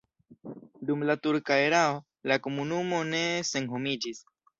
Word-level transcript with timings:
Dum 0.89 1.03
la 1.09 1.15
turka 1.25 1.57
erao 1.65 1.99
la 2.31 2.37
komunumo 2.47 3.03
ne 3.11 3.21
senhomiĝis. 3.51 4.25